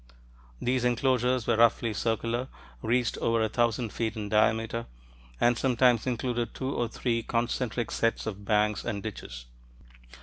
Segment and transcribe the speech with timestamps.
[0.59, 2.47] These enclosures were roughly circular,
[2.81, 4.87] reached over a thousand feet in diameter,
[5.39, 9.45] and sometimes included two or three concentric sets of banks and ditches.